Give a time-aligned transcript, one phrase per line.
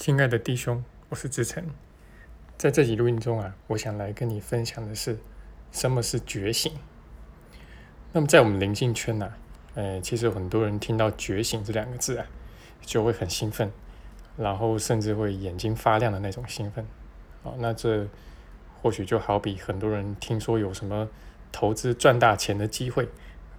[0.00, 1.62] 亲爱的弟兄，我是志成。
[2.56, 5.18] 在这集录音中啊，我想来跟你分享的是
[5.72, 6.72] 什么是觉醒。
[8.14, 9.30] 那么在我们灵境圈呢，
[9.74, 12.24] 呃，其实很多人听到“觉醒”这两个字啊，
[12.80, 13.70] 就会很兴奋，
[14.38, 16.86] 然后甚至会眼睛发亮的那种兴奋。
[17.42, 18.08] 哦，那这
[18.80, 21.10] 或许就好比很多人听说有什么
[21.52, 23.06] 投资赚大钱的机会，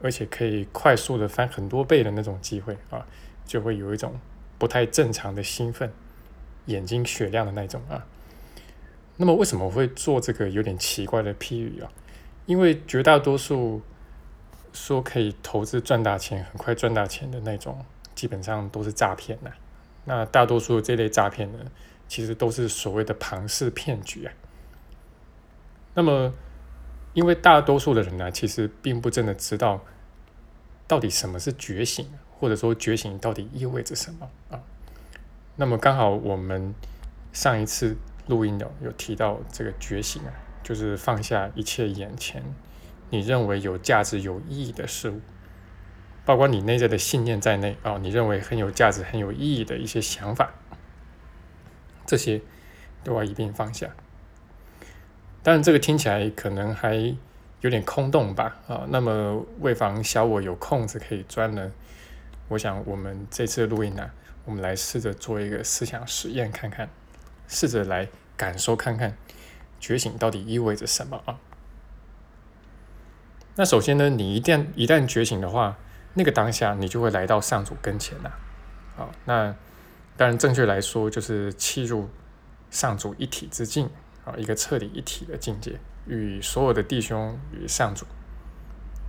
[0.00, 3.04] 而且可以快速的翻很多倍的那种机会啊，
[3.44, 4.20] 就会有一种
[4.56, 5.92] 不太正常的兴奋。
[6.68, 8.06] 眼睛雪亮的那种啊，
[9.16, 11.90] 那么为什么我会做这个有点奇怪的譬喻啊？
[12.46, 13.82] 因为绝大多数
[14.72, 19.50] 说可以投资赚大钱、很快赚大钱的那种，基本上都是诈骗呐。
[20.04, 21.58] 那大多数这类诈骗呢，
[22.06, 24.32] 其实都是所谓的庞氏骗局啊。
[25.94, 26.32] 那么，
[27.12, 29.80] 因为大多数的人呢，其实并不真的知道
[30.86, 32.06] 到底什么是觉醒，
[32.38, 34.62] 或者说觉醒到底意味着什么啊？
[35.60, 36.72] 那么刚好我们
[37.32, 37.96] 上一次
[38.28, 40.30] 录音有有提到这个觉醒啊，
[40.62, 42.40] 就是放下一切眼前
[43.10, 45.20] 你认为有价值、有意义的事物，
[46.24, 50.54] 包括你内在的信念在内啊，你认为很有价值、很有意义的一些想法，
[52.06, 52.40] 这些
[53.02, 53.88] 都要一并放下。
[55.42, 56.94] 当然，这个听起来可能还
[57.62, 58.86] 有点空洞吧啊。
[58.90, 61.72] 那么为防小我有空子可以钻呢，
[62.46, 64.08] 我想我们这次录音呢。
[64.48, 66.88] 我们来试着做一个思想实验，看看，
[67.46, 69.14] 试着来感受看看，
[69.78, 71.38] 觉醒到底意味着什么啊？
[73.56, 75.76] 那首先呢，你一旦一旦觉醒的话，
[76.14, 78.30] 那个当下你就会来到上主跟前呐。
[78.96, 79.54] 好，那
[80.16, 82.08] 当然正确来说就是契入
[82.70, 83.90] 上主一体之境
[84.24, 88.06] 啊，一个彻底一体的境界，与所有的弟兄与上主。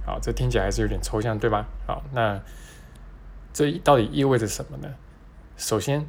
[0.06, 1.66] 好，这听起来还是有点抽象，对吧？
[1.88, 2.44] 好，那
[3.54, 4.94] 这到底意味着什么呢？
[5.60, 6.08] 首先，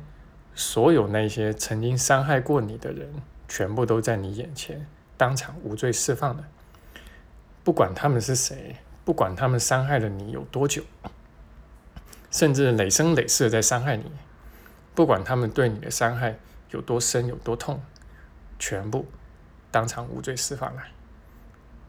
[0.54, 3.12] 所有那些曾经伤害过你的人，
[3.48, 6.46] 全部都在你眼前当场无罪释放了。
[7.64, 10.84] 不管他们是谁，不管他们伤害了你有多久，
[12.30, 14.12] 甚至累生累世在伤害你，
[14.94, 16.38] 不管他们对你的伤害
[16.70, 17.82] 有多深有多痛，
[18.56, 19.06] 全部
[19.72, 20.82] 当场无罪释放了。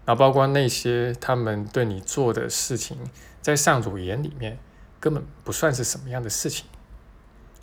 [0.07, 2.97] 那包括那些他们对你做的事情，
[3.39, 4.57] 在上主眼里面
[4.99, 6.65] 根本不算是什么样的事情。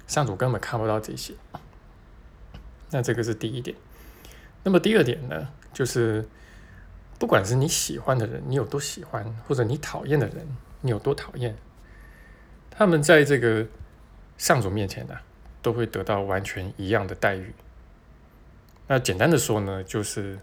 [0.08, 1.34] 上主根本看不到这些，
[2.91, 3.76] 那这个是第一点。
[4.64, 6.26] 那么第二点呢，就是
[7.19, 10.48] 不管是你喜欢的人，你有多喜欢，或者你讨厌的人，
[10.80, 11.54] 你有多讨厌，
[12.70, 13.66] 他们在这个
[14.38, 15.14] 上主面前呢，
[15.60, 17.54] 都会得到完全一样的待遇。
[18.86, 20.38] 那简单的说呢，就是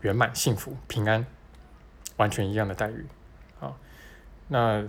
[0.00, 1.26] 圆满、幸福、平安，
[2.16, 3.04] 完全一样的待遇。
[3.60, 3.78] 好，
[4.48, 4.82] 那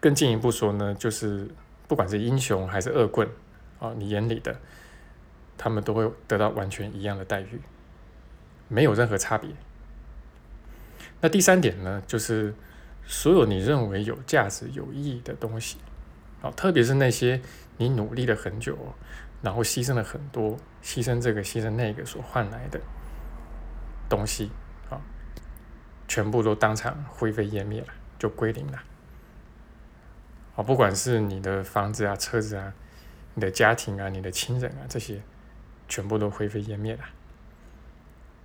[0.00, 1.50] 更进一步说呢，就是。
[1.86, 3.28] 不管是英雄还是恶棍，
[3.78, 4.58] 啊，你眼里的，
[5.58, 7.60] 他们都会得到完全一样的待遇，
[8.68, 9.50] 没有任何差别。
[11.20, 12.54] 那第三点呢，就是
[13.06, 15.76] 所有你认为有价值、有意义的东西，
[16.42, 17.40] 啊，特别是那些
[17.76, 18.76] 你努力了很久，
[19.42, 22.80] 然后牺牲了很多，牺牲这个、牺牲那个所换来的
[24.08, 24.50] 东西，
[24.88, 25.00] 啊，
[26.08, 28.78] 全部都当场灰飞烟灭了，就归零了。
[30.56, 32.72] 啊，不管是你的房子啊、车子啊、
[33.34, 35.20] 你的家庭啊、你的亲人啊，这些
[35.88, 37.00] 全部都灰飞烟灭了。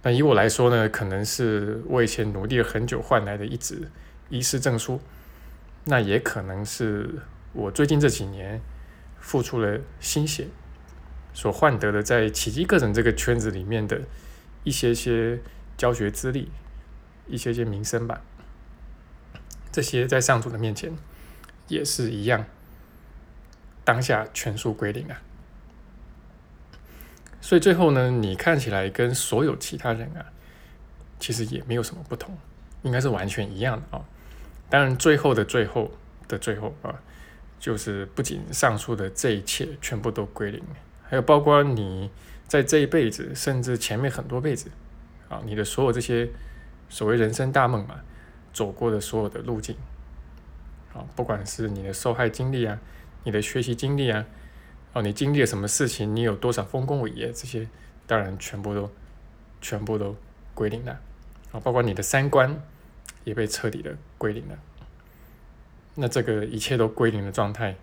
[0.02, 3.92] 那以我来说呢，可能是我以前努力了很久换来的一纸
[4.30, 5.00] 医师证书，
[5.84, 7.22] 那也可能是
[7.54, 8.62] 我最近这几年
[9.20, 10.48] 付出了心血
[11.34, 14.02] 所换得的，在奇迹课程这个圈子里面的
[14.64, 15.40] 一些些
[15.78, 16.50] 教学资历、
[17.28, 18.22] 一些些名声吧。
[19.72, 20.92] 这些在上主的面前。
[21.70, 22.46] 也是一样，
[23.86, 25.22] 当下全数归零啊！
[27.40, 30.26] 所以最后呢，你看起来跟所有其他人啊，
[31.20, 32.38] 其实也没有什么不同，
[32.82, 34.04] 应该是完全一样的啊。
[34.70, 35.92] 当然，最后的最后
[36.28, 37.02] 的最后啊，
[37.60, 40.62] 就是不仅上述的这一切全部都归零，
[41.04, 42.12] 还有包括你
[42.48, 44.70] 在这一辈子，甚至前面很多辈子
[45.30, 46.30] 啊，你的所有这些
[46.90, 48.02] 所谓人生大梦嘛，
[48.52, 49.76] 走过的所有的路径。
[50.94, 52.80] 啊，不管是你的受害经历啊，
[53.24, 54.26] 你的学习经历啊，
[54.94, 57.68] 哦，你经历了什么事情，你有多少丰功伟业，这些
[58.08, 58.92] 当然全部都
[59.62, 60.16] 全部都
[60.56, 61.00] 归零了。
[61.52, 62.60] 啊，包括你的三观
[63.24, 64.58] 也被彻底的归零了。
[65.94, 67.76] 那这个一切都归零的状态，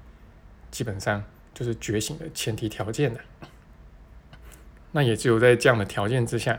[0.73, 1.23] 基本上
[1.55, 3.21] 就是觉醒的前提条件了。
[4.91, 6.59] 那也只有在这样的条件之下，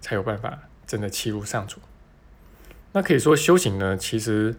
[0.00, 1.78] 才有办法真的欺入上主。
[2.92, 4.56] 那可以说修行呢，其实。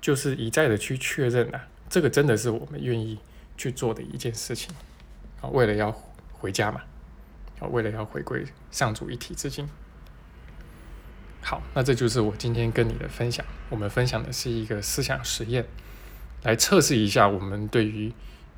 [0.00, 3.18] 就是一再的去确认啊，这个真的是我们愿意
[3.56, 4.74] 去做的一件事情
[5.40, 5.90] 啊，为了要
[6.32, 6.82] 回家嘛，
[7.60, 9.68] 啊，为了要回归上主一体之境。
[11.40, 13.44] 好，那这就是我今天跟你的分享。
[13.70, 15.66] 我们分享的是一个思想实验，
[16.42, 18.12] 来测试一下我们对于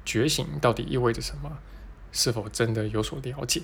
[0.04, 1.58] 觉醒到底意味着什么，
[2.10, 3.62] 是否真的有所了解。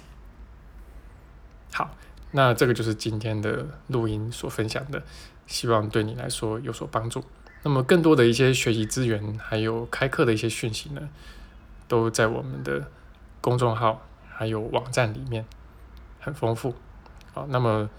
[1.72, 1.96] 好，
[2.32, 5.02] 那这个就是今天的录音所分享的，
[5.46, 7.24] 希望对你来说有所帮助。
[7.66, 11.08] 那么更多的一些学习资源，还有开课的一些讯息呢，
[11.88, 12.86] 都在我们的
[13.40, 15.44] 公众号还有网站里面，
[16.20, 16.76] 很丰富。
[17.32, 17.90] 好，那么。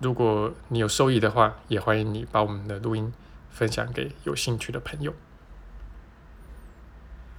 [0.00, 3.12] 如果你有受益的话，也欢迎你把我们的录音
[3.50, 5.14] 分享给有兴趣的朋友。